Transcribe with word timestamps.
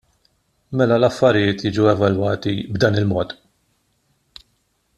Mela 0.77 0.95
l-affarijiet 1.01 1.61
jiġu 1.65 1.85
evalwati 1.93 2.55
b'dan 2.73 2.99
il-mod? 3.03 3.37